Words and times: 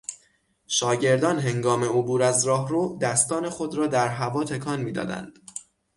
شاگردانهنگام 0.67 1.83
عبور 1.83 2.23
از 2.23 2.45
راهرو، 2.45 2.97
دستان 3.01 3.49
خود 3.49 3.75
را 3.75 3.87
در 3.87 4.07
هوا 4.07 4.43
تکان 4.43 4.81
میدادند. 4.81 5.39